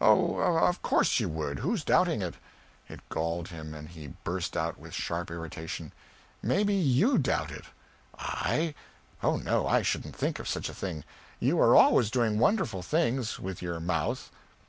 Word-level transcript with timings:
"Oh, 0.00 0.38
of 0.38 0.82
course 0.82 1.20
you 1.20 1.28
would! 1.28 1.60
Who's 1.60 1.84
doubting 1.84 2.20
it?" 2.20 2.34
It 2.88 2.98
galled 3.10 3.46
him, 3.46 3.74
and 3.74 3.88
he 3.88 4.08
burst 4.24 4.56
out, 4.56 4.76
with 4.76 4.92
sharp 4.92 5.30
irritation 5.30 5.92
"Maybe 6.42 6.74
you 6.74 7.16
doubt 7.16 7.52
it!" 7.52 7.66
"I? 8.18 8.74
Oh 9.22 9.36
no, 9.36 9.68
I 9.68 9.82
shouldn't 9.82 10.16
think 10.16 10.40
of 10.40 10.48
such 10.48 10.68
a 10.68 10.74
thing. 10.74 11.04
You 11.38 11.60
are 11.60 11.76
always 11.76 12.10
doing 12.10 12.40
wonderful 12.40 12.82
things. 12.82 13.38
With 13.38 13.62
your 13.62 13.78
mouth." 13.78 14.32